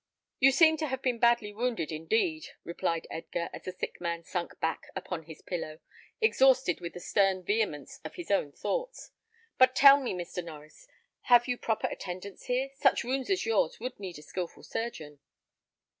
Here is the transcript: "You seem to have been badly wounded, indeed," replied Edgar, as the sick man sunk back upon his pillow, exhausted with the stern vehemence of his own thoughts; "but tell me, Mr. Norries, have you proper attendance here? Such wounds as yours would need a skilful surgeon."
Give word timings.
"You 0.39 0.51
seem 0.51 0.77
to 0.77 0.87
have 0.87 1.03
been 1.03 1.19
badly 1.19 1.53
wounded, 1.53 1.91
indeed," 1.91 2.47
replied 2.63 3.05
Edgar, 3.11 3.51
as 3.53 3.65
the 3.65 3.71
sick 3.71 4.01
man 4.01 4.23
sunk 4.23 4.59
back 4.59 4.87
upon 4.95 5.25
his 5.25 5.43
pillow, 5.43 5.79
exhausted 6.19 6.81
with 6.81 6.93
the 6.95 6.99
stern 6.99 7.43
vehemence 7.43 7.99
of 8.03 8.15
his 8.15 8.31
own 8.31 8.51
thoughts; 8.51 9.11
"but 9.59 9.75
tell 9.75 9.99
me, 10.01 10.15
Mr. 10.15 10.43
Norries, 10.43 10.87
have 11.25 11.47
you 11.47 11.55
proper 11.55 11.85
attendance 11.85 12.45
here? 12.45 12.71
Such 12.73 13.03
wounds 13.03 13.29
as 13.29 13.45
yours 13.45 13.79
would 13.79 13.99
need 13.99 14.17
a 14.17 14.23
skilful 14.23 14.63
surgeon." 14.63 15.19